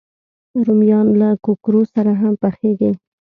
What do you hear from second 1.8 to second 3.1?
سره هم پخېږي